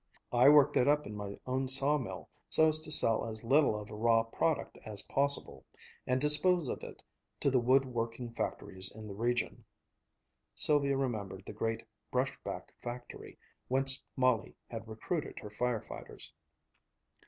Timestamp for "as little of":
3.27-3.91